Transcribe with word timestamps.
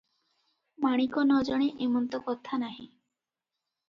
ମାଣିକ 0.85 1.25
ନ 1.31 1.35
ଜାଣେ, 1.49 1.67
ଏମନ୍ତ 1.87 2.21
କଥା 2.31 2.59
ନାହିଁ। 2.65 2.87